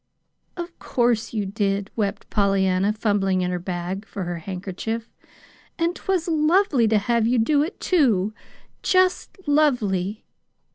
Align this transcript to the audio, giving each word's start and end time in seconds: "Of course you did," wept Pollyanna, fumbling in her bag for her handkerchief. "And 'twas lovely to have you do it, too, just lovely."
"Of 0.57 0.79
course 0.79 1.31
you 1.31 1.45
did," 1.45 1.91
wept 1.95 2.27
Pollyanna, 2.31 2.91
fumbling 2.91 3.41
in 3.41 3.51
her 3.51 3.59
bag 3.59 4.03
for 4.07 4.23
her 4.23 4.39
handkerchief. 4.39 5.07
"And 5.77 5.95
'twas 5.95 6.27
lovely 6.27 6.87
to 6.87 6.97
have 6.97 7.27
you 7.27 7.37
do 7.37 7.61
it, 7.61 7.79
too, 7.79 8.33
just 8.81 9.37
lovely." 9.47 10.25